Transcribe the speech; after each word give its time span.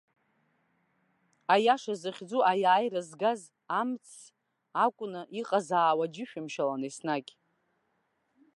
Аиаша 1.53 1.93
захьӡу 2.01 2.39
аиааира 2.51 3.01
згаз 3.09 3.41
амц 3.79 4.05
акәны 4.83 5.21
иҟазаауа 5.39 6.05
џьышәымшьалан 6.13 6.81
еснагь! 6.87 7.31